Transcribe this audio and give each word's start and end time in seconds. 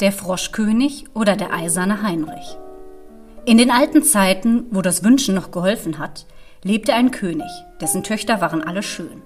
der 0.00 0.12
Froschkönig 0.12 1.04
oder 1.14 1.36
der 1.36 1.52
eiserne 1.52 2.02
Heinrich. 2.02 2.58
In 3.44 3.58
den 3.58 3.70
alten 3.70 4.02
Zeiten, 4.02 4.66
wo 4.70 4.82
das 4.82 5.04
Wünschen 5.04 5.34
noch 5.34 5.50
geholfen 5.50 5.98
hat, 5.98 6.26
lebte 6.62 6.94
ein 6.94 7.10
König, 7.10 7.50
dessen 7.80 8.02
Töchter 8.02 8.40
waren 8.40 8.62
alle 8.62 8.82
schön. 8.82 9.22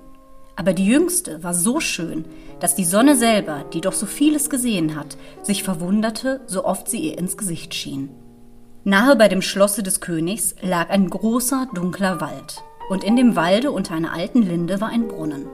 Aber 0.56 0.72
die 0.72 0.86
jüngste 0.86 1.42
war 1.42 1.52
so 1.52 1.80
schön, 1.80 2.24
dass 2.60 2.76
die 2.76 2.84
Sonne 2.84 3.16
selber, 3.16 3.64
die 3.72 3.80
doch 3.80 3.92
so 3.92 4.06
vieles 4.06 4.50
gesehen 4.50 4.94
hat, 4.94 5.16
sich 5.42 5.64
verwunderte, 5.64 6.40
so 6.46 6.64
oft 6.64 6.88
sie 6.88 7.00
ihr 7.00 7.18
ins 7.18 7.36
Gesicht 7.36 7.74
schien. 7.74 8.10
Nahe 8.84 9.16
bei 9.16 9.28
dem 9.28 9.42
Schlosse 9.42 9.82
des 9.82 10.00
Königs 10.00 10.54
lag 10.60 10.90
ein 10.90 11.10
großer, 11.10 11.68
dunkler 11.74 12.20
Wald, 12.20 12.62
und 12.88 13.02
in 13.02 13.16
dem 13.16 13.34
Walde 13.34 13.72
unter 13.72 13.94
einer 13.94 14.12
alten 14.12 14.42
Linde 14.42 14.80
war 14.80 14.90
ein 14.90 15.08
Brunnen. 15.08 15.46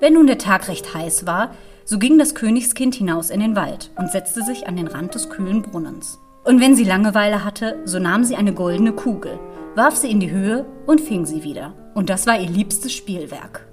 Wenn 0.00 0.14
nun 0.14 0.26
der 0.26 0.38
Tag 0.38 0.68
recht 0.68 0.94
heiß 0.94 1.26
war, 1.26 1.54
so 1.84 1.98
ging 1.98 2.18
das 2.18 2.34
Königskind 2.34 2.94
hinaus 2.94 3.28
in 3.28 3.40
den 3.40 3.54
Wald 3.54 3.90
und 3.96 4.10
setzte 4.10 4.42
sich 4.42 4.66
an 4.66 4.76
den 4.76 4.86
Rand 4.86 5.14
des 5.14 5.28
kühlen 5.28 5.60
Brunnens. 5.60 6.18
Und 6.42 6.58
wenn 6.58 6.74
sie 6.74 6.84
Langeweile 6.84 7.44
hatte, 7.44 7.80
so 7.84 7.98
nahm 7.98 8.24
sie 8.24 8.36
eine 8.36 8.54
goldene 8.54 8.92
Kugel, 8.92 9.38
warf 9.74 9.96
sie 9.96 10.10
in 10.10 10.20
die 10.20 10.30
Höhe 10.30 10.64
und 10.86 11.02
fing 11.02 11.26
sie 11.26 11.44
wieder. 11.44 11.74
Und 11.94 12.08
das 12.08 12.26
war 12.26 12.40
ihr 12.40 12.48
liebstes 12.48 12.94
Spielwerk. 12.94 13.66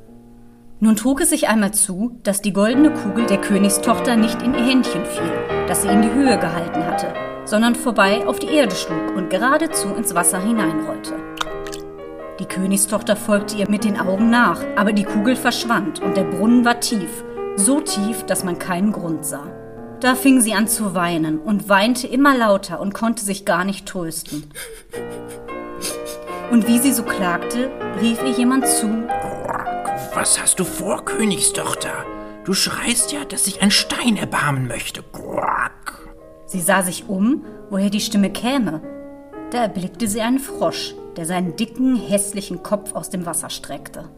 Nun 0.81 0.97
trug 0.97 1.21
es 1.21 1.29
sich 1.29 1.47
einmal 1.47 1.73
zu, 1.73 2.19
dass 2.23 2.41
die 2.41 2.53
goldene 2.53 2.91
Kugel 2.91 3.25
der 3.25 3.39
Königstochter 3.39 4.17
nicht 4.17 4.41
in 4.41 4.53
ihr 4.53 4.65
Händchen 4.65 5.05
fiel, 5.05 5.31
das 5.67 5.83
sie 5.83 5.87
in 5.87 6.01
die 6.01 6.11
Höhe 6.11 6.37
gehalten 6.37 6.85
hatte, 6.85 7.13
sondern 7.45 7.73
vorbei 7.73 8.27
auf 8.27 8.39
die 8.39 8.47
Erde 8.49 8.75
schlug 8.75 9.15
und 9.15 9.29
geradezu 9.29 9.87
ins 9.95 10.13
Wasser 10.13 10.39
hineinrollte. 10.39 11.26
Die 12.39 12.45
Königstochter 12.45 13.15
folgte 13.15 13.57
ihr 13.57 13.67
mit 13.67 13.83
den 13.83 13.99
Augen 13.99 14.29
nach, 14.29 14.61
aber 14.75 14.93
die 14.93 15.05
Kugel 15.05 15.35
verschwand 15.35 15.99
und 16.01 16.15
der 16.15 16.23
Brunnen 16.23 16.65
war 16.65 16.79
tief, 16.79 17.23
so 17.55 17.79
tief, 17.79 18.23
dass 18.27 18.43
man 18.43 18.59
keinen 18.59 18.91
Grund 18.91 19.25
sah. 19.25 19.47
Da 20.01 20.13
fing 20.13 20.39
sie 20.41 20.53
an 20.53 20.67
zu 20.67 20.93
weinen 20.93 21.39
und 21.39 21.67
weinte 21.67 22.05
immer 22.05 22.37
lauter 22.37 22.79
und 22.79 22.93
konnte 22.93 23.25
sich 23.25 23.43
gar 23.45 23.65
nicht 23.65 23.87
trösten. 23.87 24.43
Und 26.51 26.67
wie 26.67 26.77
sie 26.77 26.93
so 26.93 27.01
klagte, 27.01 27.71
rief 27.99 28.21
ihr 28.23 28.29
jemand 28.29 28.67
zu, 28.67 28.87
was 30.13 30.39
hast 30.39 30.59
du 30.59 30.63
vor, 30.63 31.03
Königstochter? 31.05 32.05
Du 32.43 32.53
schreist 32.53 33.11
ja, 33.11 33.25
dass 33.25 33.45
sich 33.45 33.63
ein 33.63 33.71
Stein 33.71 34.15
erbarmen 34.15 34.67
möchte. 34.67 35.03
Sie 36.45 36.61
sah 36.61 36.83
sich 36.83 37.09
um, 37.09 37.43
woher 37.71 37.89
die 37.89 37.99
Stimme 37.99 38.29
käme. 38.29 38.81
Da 39.49 39.63
erblickte 39.63 40.07
sie 40.07 40.21
einen 40.21 40.39
Frosch, 40.39 40.93
der 41.17 41.25
seinen 41.25 41.55
dicken, 41.55 41.95
hässlichen 41.95 42.63
Kopf 42.63 42.93
aus 42.93 43.09
dem 43.09 43.25
Wasser 43.25 43.49
streckte. 43.49 44.09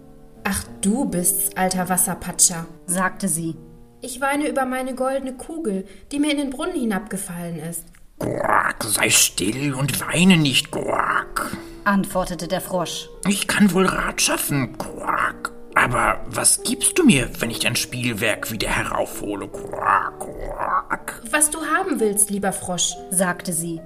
Ach, 0.43 0.63
du 0.81 1.05
bist's, 1.05 1.55
alter 1.55 1.89
Wasserpatscher, 1.89 2.65
sagte 2.85 3.27
sie. 3.27 3.55
Ich 4.01 4.21
weine 4.21 4.47
über 4.47 4.65
meine 4.65 4.95
goldene 4.95 5.33
Kugel, 5.33 5.85
die 6.11 6.19
mir 6.19 6.31
in 6.31 6.37
den 6.37 6.49
Brunnen 6.49 6.79
hinabgefallen 6.79 7.59
ist. 7.59 7.85
Quack, 8.19 8.83
sei 8.83 9.09
still 9.09 9.73
und 9.73 9.99
weine 10.01 10.37
nicht, 10.37 10.71
Quack, 10.71 11.57
antwortete 11.83 12.47
der 12.47 12.61
Frosch. 12.61 13.09
Ich 13.27 13.47
kann 13.47 13.73
wohl 13.73 13.85
Rat 13.85 14.21
schaffen, 14.21 14.77
Quack. 14.77 15.51
Aber 15.75 16.19
was 16.27 16.63
gibst 16.63 16.97
du 16.99 17.05
mir, 17.05 17.29
wenn 17.39 17.51
ich 17.51 17.59
dein 17.59 17.75
Spielwerk 17.75 18.51
wieder 18.51 18.69
heraufhole? 18.69 19.47
Quack, 19.47 20.19
quack. 20.19 21.21
Was 21.31 21.49
du 21.51 21.59
haben 21.59 21.99
willst, 21.99 22.29
lieber 22.29 22.51
Frosch, 22.51 22.95
sagte 23.11 23.53
sie. 23.53 23.79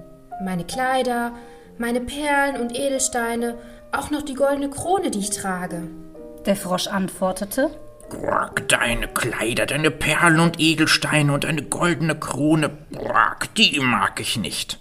Meine 0.44 0.66
Kleider, 0.66 1.34
meine 1.78 2.02
Perlen 2.02 2.60
und 2.60 2.76
Edelsteine, 2.76 3.58
auch 3.92 4.12
noch 4.12 4.22
die 4.22 4.34
goldene 4.34 4.70
Krone, 4.70 5.12
die 5.12 5.20
ich 5.20 5.30
trage. 5.30 5.88
Der 6.46 6.56
Frosch 6.56 6.88
antwortete. 6.88 7.70
Quack, 8.10 8.68
deine 8.68 9.08
Kleider, 9.08 9.66
deine 9.66 9.92
Perlen 9.92 10.40
und 10.40 10.60
Edelsteine 10.60 11.34
und 11.34 11.46
eine 11.46 11.64
goldene 11.64 12.18
Krone, 12.18 12.78
quack, 12.94 13.56
die 13.56 13.80
mag 13.80 14.20
ich 14.20 14.38
nicht. 14.38 14.80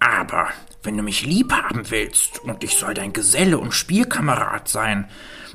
Aber 0.00 0.48
wenn 0.82 0.96
du 0.96 1.02
mich 1.02 1.24
lieb 1.24 1.52
haben 1.52 1.90
willst 1.90 2.40
und 2.40 2.62
ich 2.62 2.76
soll 2.76 2.94
dein 2.94 3.12
Geselle 3.12 3.58
und 3.58 3.72
Spielkamerad 3.72 4.68
sein, 4.68 5.08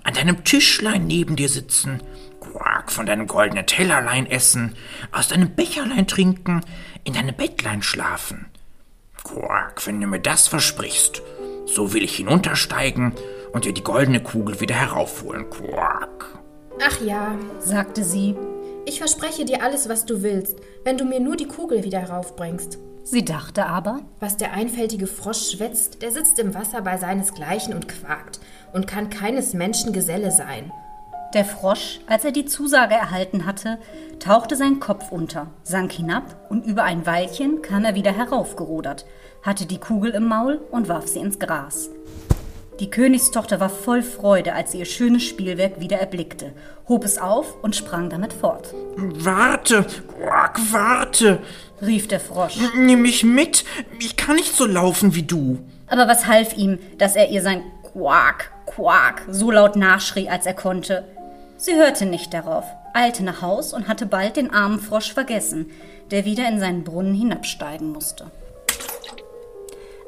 an 0.04 0.14
deinem 0.14 0.44
Tischlein 0.44 1.08
neben 1.08 1.36
dir 1.36 1.50
sitzen, 1.50 2.02
Quark 2.40 2.92
von 2.92 3.06
deinem 3.06 3.28
goldenen 3.28 3.66
Tellerlein 3.66 4.26
essen, 4.26 4.76
aus 5.12 5.30
deinem 5.30 5.56
Becherlein 5.56 6.08
trinken, 6.08 6.62
in 7.04 7.14
deinem 7.14 7.36
Bettlein 7.36 7.82
schlafen. 7.82 8.48
Quark, 9.24 9.86
wenn 9.88 10.02
du 10.02 10.08
mir 10.08 10.20
das 10.20 10.48
versprichst, 10.48 11.22
so 11.66 11.94
will 11.94 12.04
ich 12.04 12.16
hinuntersteigen 12.16 13.14
und 13.54 13.66
dir 13.66 13.74
die 13.74 13.84
goldene 13.84 14.22
Kugel 14.22 14.60
wieder 14.60 14.76
heraufholen, 14.76 15.50
Quark. 15.50 16.40
Ach 16.82 17.02
ja, 17.02 17.38
sagte 17.60 18.04
sie, 18.04 18.36
ich 18.86 18.98
verspreche 18.98 19.46
dir 19.46 19.64
alles, 19.64 19.88
was 19.88 20.06
du 20.06 20.24
willst, 20.24 20.58
wenn 20.84 20.98
du 20.98 21.06
mir 21.06 21.20
nur 21.20 21.38
die 21.38 21.48
Kugel 21.48 21.84
wieder 21.84 22.00
heraufbringst. 22.00 22.78
Sie 23.04 23.24
dachte 23.24 23.66
aber, 23.66 24.02
was 24.20 24.38
der 24.38 24.54
einfältige 24.54 25.08
Frosch 25.08 25.52
schwätzt, 25.52 26.02
der 26.02 26.12
sitzt 26.12 26.40
im 26.40 26.54
Wasser 26.54 26.82
bei 26.82 26.98
seinesgleichen 26.98 27.74
und 27.74 27.88
quakt 27.88 28.40
und 28.74 28.88
kann 28.88 29.10
keines 29.10 29.54
Menschen 29.54 29.94
Geselle 29.94 30.32
sein. 30.32 30.72
Der 31.34 31.46
Frosch, 31.46 32.00
als 32.06 32.26
er 32.26 32.32
die 32.32 32.46
Zusage 32.46 32.94
erhalten 32.94 33.48
hatte, 33.48 33.80
tauchte 34.20 34.56
sein 34.56 34.80
Kopf 34.80 35.12
unter, 35.12 35.48
sank 35.64 35.92
hinab 35.92 36.46
und 36.50 36.64
über 36.64 36.84
ein 36.84 37.08
Weilchen 37.08 37.64
kam 37.64 37.86
er 37.86 37.96
wieder 37.96 38.12
heraufgerudert, 38.12 39.08
hatte 39.42 39.66
die 39.66 39.80
Kugel 39.80 40.12
im 40.12 40.26
Maul 40.26 40.62
und 40.70 40.90
warf 40.90 41.08
sie 41.08 41.20
ins 41.20 41.40
Gras. 41.40 41.90
Die 42.80 42.92
Königstochter 42.92 43.60
war 43.60 43.70
voll 43.70 44.04
Freude, 44.04 44.54
als 44.54 44.74
sie 44.74 44.80
ihr 44.80 44.86
schönes 44.86 45.24
Spielwerk 45.24 45.80
wieder 45.80 45.98
erblickte, 45.98 46.54
hob 46.88 47.04
es 47.04 47.18
auf 47.18 47.64
und 47.64 47.76
sprang 47.76 48.12
damit 48.12 48.34
fort. 48.34 48.72
Warte, 48.96 49.86
Quack, 50.20 50.60
warte, 50.72 51.40
rief 51.82 52.08
der 52.08 52.20
Frosch. 52.20 52.58
Nimm 52.76 53.02
mich 53.02 53.24
mit, 53.24 53.66
ich 54.00 54.18
kann 54.18 54.36
nicht 54.36 54.56
so 54.56 54.68
laufen 54.68 55.16
wie 55.16 55.24
du. 55.24 55.58
Aber 55.88 56.08
was 56.08 56.28
half 56.28 56.56
ihm, 56.56 56.78
dass 57.00 57.16
er 57.16 57.30
ihr 57.30 57.42
sein 57.42 57.64
Quack, 57.92 58.52
Quack 58.68 59.24
so 59.30 59.50
laut 59.50 59.76
nachschrie, 59.76 60.30
als 60.30 60.46
er 60.46 60.54
konnte? 60.54 61.06
Sie 61.58 61.76
hörte 61.76 62.06
nicht 62.06 62.34
darauf, 62.34 62.66
eilte 62.94 63.24
nach 63.24 63.42
Haus 63.42 63.74
und 63.74 63.88
hatte 63.88 64.06
bald 64.06 64.38
den 64.38 64.54
armen 64.54 64.80
Frosch 64.80 65.14
vergessen, 65.14 65.72
der 66.12 66.26
wieder 66.26 66.48
in 66.48 66.60
seinen 66.60 66.84
Brunnen 66.84 67.14
hinabsteigen 67.14 67.92
musste. 67.92 68.32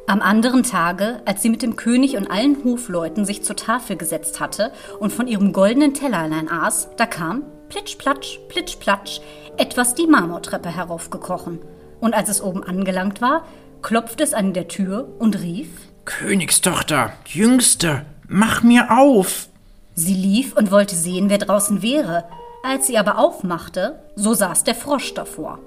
Am 0.07 0.21
anderen 0.21 0.61
Tage, 0.61 1.21
als 1.25 1.41
sie 1.41 1.49
mit 1.49 1.63
dem 1.63 1.75
König 1.75 2.15
und 2.15 2.29
allen 2.29 2.63
Hofleuten 2.63 3.25
sich 3.25 3.43
zur 3.43 3.55
Tafel 3.55 3.95
gesetzt 3.95 4.39
hatte 4.39 4.71
und 4.99 5.11
von 5.11 5.27
ihrem 5.27 5.51
goldenen 5.51 5.95
Tellerlein 5.95 6.47
aß, 6.47 6.89
da 6.95 7.07
kam, 7.07 7.43
plitsch-platsch, 7.69 8.39
plitsch-platsch, 8.49 9.21
etwas 9.57 9.95
die 9.95 10.05
Marmortreppe 10.05 10.69
heraufgekrochen. 10.69 11.59
Und 11.99 12.13
als 12.13 12.29
es 12.29 12.41
oben 12.41 12.63
angelangt 12.63 13.19
war, 13.19 13.47
klopfte 13.81 14.23
es 14.23 14.35
an 14.35 14.53
der 14.53 14.67
Tür 14.67 15.07
und 15.17 15.41
rief: 15.41 15.69
Königstochter, 16.05 17.13
Jüngste, 17.25 18.05
mach 18.27 18.61
mir 18.61 18.91
auf! 18.91 19.49
Sie 19.95 20.13
lief 20.13 20.55
und 20.55 20.71
wollte 20.71 20.95
sehen, 20.95 21.29
wer 21.29 21.37
draußen 21.37 21.81
wäre. 21.81 22.25
Als 22.63 22.87
sie 22.87 22.97
aber 22.97 23.17
aufmachte, 23.17 23.99
so 24.15 24.33
saß 24.33 24.65
der 24.65 24.75
Frosch 24.75 25.13
davor. 25.13 25.59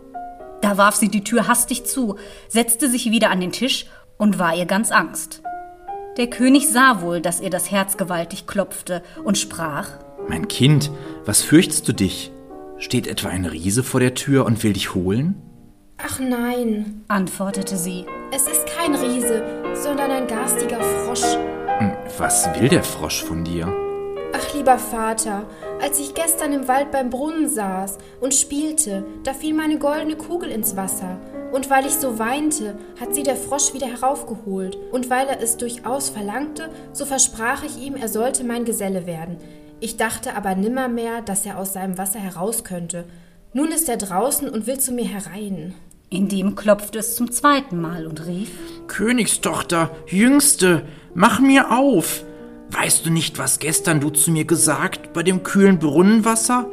Da 0.61 0.77
warf 0.77 0.97
sie 0.97 1.09
die 1.09 1.25
Tür 1.25 1.49
hastig 1.49 1.87
zu, 1.87 2.17
setzte 2.49 2.91
sich 2.91 3.11
wieder 3.11 3.31
an 3.31 3.41
den 3.41 3.53
Tisch 3.53 3.87
und 4.19 4.39
war 4.39 4.55
ihr 4.55 4.67
ganz 4.67 4.91
Angst. 4.91 5.43
Der 6.19 6.27
König 6.27 6.69
sah 6.69 7.01
wohl, 7.01 7.21
dass 7.21 7.41
ihr 7.41 7.51
das 7.51 7.71
Herz 7.71 7.97
gewaltig 7.97 8.47
klopfte 8.47 9.03
und 9.25 9.39
sprach 9.39 9.89
Mein 10.29 10.49
Kind, 10.49 10.91
was 11.25 11.43
fürchtest 11.43 11.89
du 11.89 11.95
dich? 11.95 12.33
Steht 12.77 13.07
etwa 13.07 13.29
ein 13.29 13.47
Riese 13.47 13.83
vor 13.83 14.01
der 14.01 14.15
Tür 14.15 14.45
und 14.45 14.63
will 14.63 14.73
dich 14.73 14.95
holen? 14.95 15.41
Ach 16.05 16.19
nein, 16.21 17.05
antwortete 17.09 17.77
sie. 17.77 18.05
Es 18.33 18.43
ist 18.43 18.67
kein 18.67 18.95
Riese, 18.95 19.43
sondern 19.75 20.11
ein 20.11 20.27
garstiger 20.27 20.81
Frosch. 20.81 21.37
Hm, 21.79 21.93
was 22.19 22.47
will 22.59 22.69
der 22.69 22.85
Frosch 22.85 23.23
von 23.23 23.45
dir? 23.45 23.88
Ach, 24.33 24.55
lieber 24.55 24.79
Vater, 24.79 25.47
als 25.81 25.99
ich 25.99 26.15
gestern 26.15 26.53
im 26.53 26.69
Wald 26.69 26.91
beim 26.91 27.11
Brunnen 27.11 27.49
saß 27.49 27.99
und 28.21 28.35
spielte, 28.35 29.07
da 29.25 29.33
fiel 29.33 29.55
meine 29.55 29.79
goldene 29.79 30.17
Kugel 30.17 30.51
ins 30.51 30.77
Wasser. 30.77 31.19
Und 31.51 31.71
weil 31.71 31.87
ich 31.87 31.95
so 31.95 32.19
weinte, 32.19 32.77
hat 33.01 33.15
sie 33.15 33.23
der 33.23 33.37
Frosch 33.37 33.73
wieder 33.73 33.87
heraufgeholt. 33.87 34.77
Und 34.93 35.09
weil 35.09 35.27
er 35.29 35.41
es 35.41 35.57
durchaus 35.57 36.11
verlangte, 36.11 36.69
so 36.93 37.07
versprach 37.07 37.65
ich 37.65 37.79
ihm, 37.79 37.97
er 37.97 38.09
sollte 38.09 38.45
mein 38.45 38.67
Geselle 38.67 39.07
werden. 39.07 39.39
Ich 39.81 39.97
dachte 39.97 40.35
aber 40.35 40.55
nimmermehr, 40.55 41.23
dass 41.23 41.47
er 41.47 41.59
aus 41.59 41.73
seinem 41.73 41.97
Wasser 41.97 42.19
heraus 42.19 42.65
könnte. 42.65 43.05
Nun 43.55 43.69
ist 43.69 43.89
er 43.89 43.97
draußen 43.97 44.49
und 44.51 44.67
will 44.67 44.79
zu 44.79 44.93
mir 44.93 45.07
herein. 45.07 45.75
Indem 46.11 46.55
klopfte 46.55 46.99
es 46.99 47.17
zum 47.17 47.31
zweiten 47.31 47.81
Mal 47.81 48.07
und 48.07 48.27
rief 48.27 48.51
Königstochter, 48.89 49.91
Jüngste, 50.07 50.83
mach 51.15 51.39
mir 51.41 51.71
auf. 51.71 52.25
Weißt 52.71 53.07
du 53.07 53.11
nicht, 53.11 53.39
was 53.39 53.59
gestern 53.59 54.01
du 54.01 54.11
zu 54.11 54.31
mir 54.31 54.45
gesagt 54.45 55.13
bei 55.13 55.23
dem 55.23 55.43
kühlen 55.43 55.79
Brunnenwasser? 55.79 56.67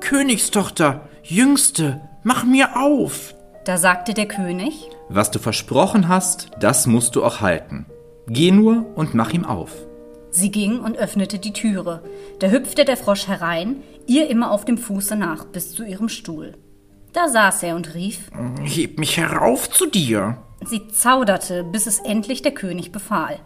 Königstochter, 0.00 1.08
Jüngste, 1.22 2.00
mach 2.22 2.44
mir 2.44 2.76
auf. 2.80 3.34
Da 3.64 3.76
sagte 3.76 4.14
der 4.14 4.26
König, 4.26 4.88
Was 5.08 5.30
du 5.30 5.38
versprochen 5.38 6.08
hast, 6.08 6.50
das 6.60 6.86
musst 6.86 7.16
du 7.16 7.24
auch 7.24 7.40
halten. 7.40 7.86
Geh 8.26 8.52
nur 8.52 8.86
und 8.96 9.14
mach 9.14 9.32
ihm 9.32 9.44
auf. 9.44 9.72
Sie 10.30 10.50
ging 10.50 10.78
und 10.78 10.96
öffnete 10.96 11.38
die 11.38 11.52
Türe. 11.52 12.02
Da 12.38 12.48
hüpfte 12.48 12.84
der 12.84 12.96
Frosch 12.96 13.26
herein, 13.26 13.82
ihr 14.06 14.28
immer 14.30 14.52
auf 14.52 14.64
dem 14.64 14.78
Fuße 14.78 15.16
nach, 15.16 15.44
bis 15.44 15.74
zu 15.74 15.84
ihrem 15.84 16.08
Stuhl. 16.08 16.54
Da 17.12 17.28
saß 17.28 17.64
er 17.64 17.74
und 17.74 17.94
rief, 17.94 18.30
Heb 18.62 18.98
mich 19.00 19.16
herauf 19.16 19.68
zu 19.68 19.86
dir. 19.86 20.38
Sie 20.64 20.86
zauderte, 20.88 21.64
bis 21.64 21.86
es 21.86 21.98
endlich 21.98 22.42
der 22.42 22.52
König 22.52 22.92
befahl. 22.92 23.40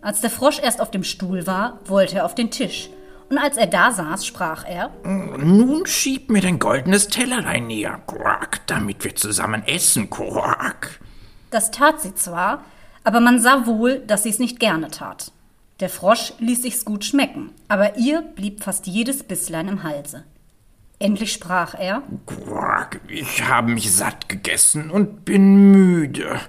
Als 0.00 0.20
der 0.20 0.30
Frosch 0.30 0.60
erst 0.60 0.80
auf 0.80 0.90
dem 0.90 1.02
Stuhl 1.02 1.46
war, 1.46 1.80
wollte 1.84 2.16
er 2.16 2.24
auf 2.24 2.34
den 2.34 2.50
Tisch. 2.50 2.90
Und 3.30 3.38
als 3.38 3.56
er 3.56 3.66
da 3.66 3.90
saß, 3.90 4.24
sprach 4.24 4.64
er, 4.66 4.90
Nun 5.04 5.86
schieb 5.86 6.30
mir 6.30 6.40
dein 6.40 6.58
goldenes 6.58 7.08
Tellerlein 7.08 7.66
näher, 7.66 8.00
Quack, 8.06 8.66
damit 8.66 9.04
wir 9.04 9.14
zusammen 9.16 9.62
essen, 9.66 10.08
Quack. 10.08 11.00
Das 11.50 11.70
tat 11.70 12.00
sie 12.00 12.14
zwar, 12.14 12.64
aber 13.04 13.20
man 13.20 13.40
sah 13.40 13.66
wohl, 13.66 13.98
dass 14.00 14.22
sie 14.22 14.30
es 14.30 14.38
nicht 14.38 14.60
gerne 14.60 14.88
tat. 14.88 15.32
Der 15.80 15.88
Frosch 15.88 16.32
ließ 16.38 16.62
sich's 16.62 16.84
gut 16.84 17.04
schmecken, 17.04 17.50
aber 17.68 17.98
ihr 17.98 18.22
blieb 18.22 18.64
fast 18.64 18.86
jedes 18.86 19.22
Bisslein 19.22 19.68
im 19.68 19.82
Halse. 19.82 20.24
Endlich 21.00 21.32
sprach 21.32 21.74
er, 21.78 22.02
Quack, 22.26 23.00
ich 23.06 23.44
habe 23.44 23.70
mich 23.70 23.92
satt 23.92 24.28
gegessen 24.28 24.90
und 24.90 25.24
bin 25.24 25.87
müde. 25.98 26.40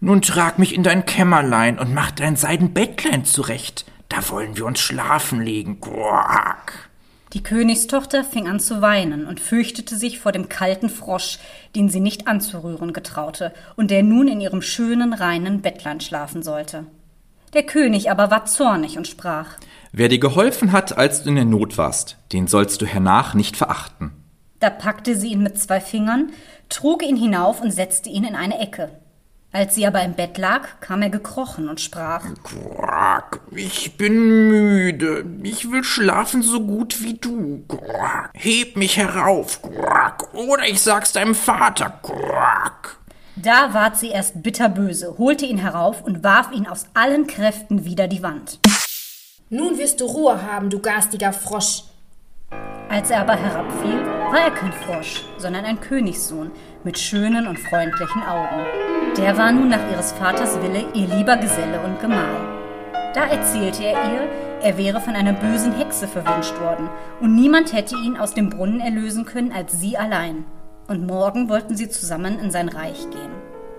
Nun 0.00 0.22
trag 0.22 0.58
mich 0.58 0.74
in 0.74 0.82
dein 0.82 1.06
Kämmerlein 1.06 1.78
und 1.78 1.94
mach 1.94 2.10
dein 2.10 2.36
Seidenbettlein 2.36 3.24
zurecht. 3.24 3.84
Da 4.08 4.28
wollen 4.28 4.56
wir 4.56 4.66
uns 4.66 4.80
schlafen 4.80 5.40
legen, 5.42 5.80
Quack. 5.80 6.88
Die 7.34 7.42
Königstochter 7.42 8.24
fing 8.24 8.48
an 8.48 8.58
zu 8.58 8.80
weinen 8.80 9.26
und 9.26 9.40
fürchtete 9.40 9.96
sich 9.96 10.18
vor 10.18 10.32
dem 10.32 10.48
kalten 10.48 10.88
Frosch, 10.88 11.38
den 11.76 11.90
sie 11.90 12.00
nicht 12.00 12.26
anzurühren 12.26 12.94
getraute 12.94 13.52
und 13.76 13.90
der 13.90 14.02
nun 14.02 14.28
in 14.28 14.40
ihrem 14.40 14.62
schönen, 14.62 15.12
reinen 15.12 15.60
Bettlein 15.60 16.00
schlafen 16.00 16.42
sollte. 16.42 16.86
Der 17.52 17.64
König 17.64 18.10
aber 18.10 18.30
war 18.30 18.46
zornig 18.46 18.96
und 18.96 19.06
sprach, 19.06 19.56
Wer 19.92 20.08
dir 20.08 20.18
geholfen 20.18 20.72
hat, 20.72 20.96
als 20.96 21.22
du 21.22 21.30
in 21.30 21.36
der 21.36 21.44
Not 21.44 21.76
warst, 21.76 22.18
den 22.32 22.46
sollst 22.46 22.80
du 22.80 22.86
hernach 22.86 23.34
nicht 23.34 23.56
verachten. 23.56 24.12
Da 24.60 24.70
packte 24.70 25.16
sie 25.16 25.28
ihn 25.28 25.42
mit 25.42 25.58
zwei 25.58 25.80
Fingern, 25.80 26.32
trug 26.68 27.02
ihn 27.02 27.16
hinauf 27.16 27.60
und 27.60 27.70
setzte 27.70 28.08
ihn 28.08 28.24
in 28.24 28.34
eine 28.34 28.58
Ecke. 28.58 28.90
Als 29.50 29.74
sie 29.74 29.86
aber 29.86 30.02
im 30.02 30.12
Bett 30.12 30.36
lag, 30.36 30.80
kam 30.80 31.00
er 31.00 31.08
gekrochen 31.08 31.70
und 31.70 31.80
sprach, 31.80 32.22
Quack, 32.42 33.40
ich 33.50 33.96
bin 33.96 34.48
müde. 34.48 35.24
Ich 35.42 35.70
will 35.70 35.82
schlafen 35.84 36.42
so 36.42 36.60
gut 36.60 37.02
wie 37.02 37.14
du, 37.14 37.64
Quack. 37.66 38.30
Heb 38.34 38.76
mich 38.76 38.98
herauf, 38.98 39.62
Quack, 39.62 40.34
oder 40.34 40.68
ich 40.68 40.82
sag's 40.82 41.12
deinem 41.12 41.34
Vater, 41.34 41.98
Quack. 42.02 42.98
Da 43.36 43.72
ward 43.72 43.96
sie 43.96 44.08
erst 44.08 44.42
bitterböse, 44.42 45.16
holte 45.16 45.46
ihn 45.46 45.58
herauf 45.58 46.02
und 46.02 46.22
warf 46.24 46.52
ihn 46.52 46.66
aus 46.66 46.86
allen 46.92 47.26
Kräften 47.26 47.86
wider 47.86 48.06
die 48.06 48.22
Wand. 48.22 48.58
Nun 49.48 49.78
wirst 49.78 50.02
du 50.02 50.04
Ruhe 50.04 50.42
haben, 50.42 50.68
du 50.68 50.80
garstiger 50.80 51.32
Frosch. 51.32 51.84
Als 52.90 53.10
er 53.10 53.20
aber 53.20 53.34
herabfiel, 53.34 54.00
war 54.30 54.40
er 54.40 54.50
kein 54.50 54.72
Frosch, 54.72 55.22
sondern 55.36 55.66
ein 55.66 55.78
Königssohn 55.78 56.50
mit 56.84 56.98
schönen 56.98 57.46
und 57.46 57.58
freundlichen 57.58 58.22
Augen. 58.22 58.64
Der 59.18 59.36
war 59.36 59.52
nun 59.52 59.68
nach 59.68 59.90
ihres 59.90 60.12
Vaters 60.12 60.58
Wille 60.62 60.86
ihr 60.94 61.06
lieber 61.06 61.36
Geselle 61.36 61.80
und 61.84 62.00
Gemahl. 62.00 62.58
Da 63.14 63.26
erzählte 63.26 63.84
er 63.84 64.12
ihr, 64.12 64.28
er 64.62 64.78
wäre 64.78 65.00
von 65.00 65.14
einer 65.14 65.34
bösen 65.34 65.76
Hexe 65.76 66.08
verwünscht 66.08 66.58
worden, 66.60 66.88
und 67.20 67.34
niemand 67.34 67.74
hätte 67.74 67.94
ihn 67.94 68.16
aus 68.16 68.32
dem 68.32 68.48
Brunnen 68.48 68.80
erlösen 68.80 69.26
können 69.26 69.52
als 69.52 69.78
sie 69.78 69.98
allein. 69.98 70.46
Und 70.86 71.06
morgen 71.06 71.50
wollten 71.50 71.76
sie 71.76 71.90
zusammen 71.90 72.38
in 72.38 72.50
sein 72.50 72.70
Reich 72.70 73.10
gehen. 73.10 73.32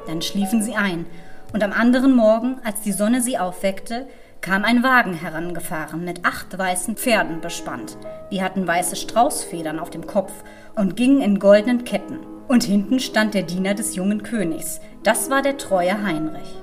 Dann 0.05 0.21
schliefen 0.21 0.61
sie 0.61 0.75
ein, 0.75 1.07
und 1.51 1.63
am 1.63 1.73
anderen 1.73 2.15
Morgen, 2.15 2.59
als 2.63 2.81
die 2.81 2.91
Sonne 2.91 3.21
sie 3.21 3.39
aufweckte, 3.39 4.07
kam 4.41 4.63
ein 4.63 4.83
Wagen 4.83 5.13
herangefahren 5.13 6.03
mit 6.05 6.25
acht 6.25 6.57
weißen 6.57 6.95
Pferden 6.95 7.41
bespannt. 7.41 7.97
Die 8.31 8.41
hatten 8.41 8.65
weiße 8.65 8.95
Straußfedern 8.95 9.79
auf 9.79 9.89
dem 9.89 10.07
Kopf 10.07 10.31
und 10.75 10.95
gingen 10.95 11.21
in 11.21 11.39
goldenen 11.39 11.83
Ketten. 11.83 12.19
Und 12.47 12.63
hinten 12.63 12.99
stand 12.99 13.33
der 13.33 13.43
Diener 13.43 13.75
des 13.75 13.95
jungen 13.95 14.23
Königs. 14.23 14.79
Das 15.03 15.29
war 15.29 15.41
der 15.41 15.57
treue 15.57 16.03
Heinrich. 16.03 16.55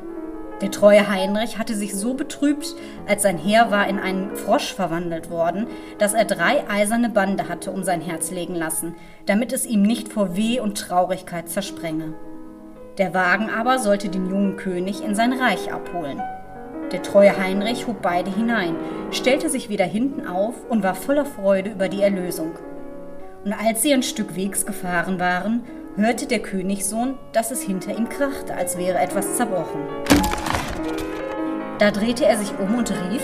Der 0.63 0.71
treue 0.71 1.07
Heinrich 1.07 1.59
hatte 1.59 1.75
sich 1.75 1.95
so 1.95 2.15
betrübt, 2.15 2.75
als 3.07 3.23
sein 3.23 3.37
Heer 3.37 3.71
war 3.71 3.87
in 3.89 3.99
einen 3.99 4.35
Frosch 4.37 4.73
verwandelt 4.73 5.29
worden, 5.29 5.67
dass 5.99 6.15
er 6.15 6.25
drei 6.25 6.69
eiserne 6.69 7.11
Bande 7.11 7.49
hatte 7.49 7.71
um 7.71 7.85
sein 7.85 8.01
Herz 8.01 8.31
legen 8.31 8.55
lassen, 8.55 8.95
damit 9.27 9.53
es 9.53 9.67
ihm 9.67 9.83
nicht 9.83 10.09
vor 10.09 10.35
Weh 10.35 10.59
und 10.59 10.79
Traurigkeit 10.79 11.51
zersprenge. 11.51 12.15
Der 12.97 13.13
Wagen 13.13 13.51
aber 13.51 13.79
sollte 13.79 14.09
den 14.09 14.31
jungen 14.31 14.57
König 14.57 15.05
in 15.05 15.15
sein 15.15 15.35
Reich 15.35 15.71
abholen. 15.71 16.23
Der 16.93 17.03
treue 17.03 17.37
Heinrich 17.37 17.87
hob 17.87 18.01
beide 18.03 18.31
hinein, 18.31 18.77
stellte 19.11 19.51
sich 19.51 19.69
wieder 19.69 19.85
hinten 19.85 20.27
auf 20.27 20.55
und 20.69 20.83
war 20.83 20.95
voller 20.95 21.25
Freude 21.25 21.71
über 21.71 21.89
die 21.89 22.03
Erlösung. 22.03 22.53
Und 23.45 23.53
als 23.53 23.83
sie 23.83 23.93
ein 23.93 24.03
Stück 24.03 24.37
Wegs 24.37 24.67
gefahren 24.67 25.19
waren, 25.19 25.65
hörte 25.97 26.27
der 26.27 26.41
Königssohn, 26.41 27.15
dass 27.33 27.51
es 27.51 27.63
hinter 27.63 27.97
ihm 27.97 28.09
krachte, 28.09 28.55
als 28.55 28.79
wäre 28.79 28.99
etwas 28.99 29.37
zerbrochen. 29.37 29.81
Da 31.79 31.91
drehte 31.91 32.25
er 32.25 32.39
sich 32.39 32.53
um 32.59 32.77
und 32.77 32.91
rief, 32.91 33.23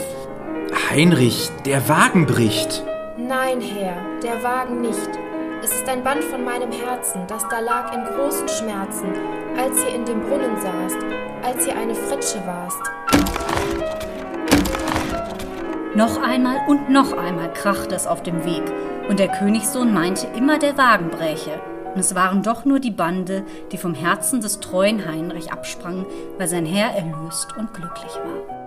Heinrich, 0.91 1.51
der 1.65 1.89
Wagen 1.89 2.27
bricht. 2.27 2.83
Nein, 3.17 3.61
Herr, 3.61 3.97
der 4.23 4.43
Wagen 4.43 4.81
nicht. 4.81 5.11
Es 5.63 5.73
ist 5.73 5.89
ein 5.89 6.03
Band 6.03 6.25
von 6.25 6.45
meinem 6.45 6.73
Herzen, 6.73 7.23
das 7.29 7.47
da 7.49 7.61
lag 7.61 7.95
in 7.95 8.05
großen 8.05 8.49
Schmerzen, 8.49 9.09
als 9.57 9.83
ihr 9.85 9.95
in 9.95 10.05
dem 10.05 10.21
Brunnen 10.21 10.57
saßt, 10.61 10.99
als 11.43 11.67
ihr 11.67 11.77
eine 11.77 11.95
Fritsche 11.95 12.43
warst. 12.47 12.83
Noch 15.95 16.23
einmal 16.23 16.57
und 16.69 16.89
noch 16.89 17.13
einmal 17.13 17.53
krachte 17.53 17.95
es 17.95 18.07
auf 18.07 18.23
dem 18.23 18.47
Weg, 18.47 18.63
und 19.11 19.19
der 19.19 19.29
Königssohn 19.29 19.93
meinte 19.93 20.27
immer, 20.29 20.59
der 20.59 20.79
Wagen 20.79 21.11
bräche. 21.11 21.61
Und 21.95 22.01
es 22.01 22.15
waren 22.15 22.43
doch 22.43 22.65
nur 22.65 22.81
die 22.81 22.91
Bande, 22.91 23.45
die 23.73 23.77
vom 23.77 23.93
Herzen 23.93 24.41
des 24.41 24.61
treuen 24.61 25.07
Heinrich 25.07 25.53
absprangen, 25.53 26.07
weil 26.39 26.49
sein 26.49 26.65
Herr 26.65 26.95
erlöst 26.95 27.55
und 27.59 27.75
glücklich 27.75 28.15
war. 28.15 28.62